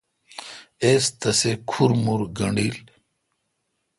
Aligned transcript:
اس 0.85 1.03
تسے 1.19 1.51
کھر 1.69 1.89
مُر 2.03 2.21
گݨڈیل۔ 2.37 2.77